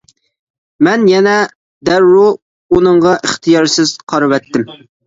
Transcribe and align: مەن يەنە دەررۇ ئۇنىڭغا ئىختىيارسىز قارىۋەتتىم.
مەن 0.87 1.05
يەنە 1.11 1.35
دەررۇ 1.91 2.25
ئۇنىڭغا 2.73 3.17
ئىختىيارسىز 3.23 3.97
قارىۋەتتىم. 4.13 4.69